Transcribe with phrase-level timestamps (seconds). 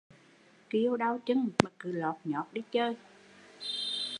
[0.69, 2.95] Kêu đau chưn mà cứ lót nhót đi chơi